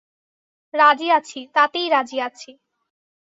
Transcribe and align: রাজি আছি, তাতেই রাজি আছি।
রাজি 0.73 1.07
আছি, 1.11 1.39
তাতেই 1.55 1.87
রাজি 1.89 2.17
আছি। 2.21 2.49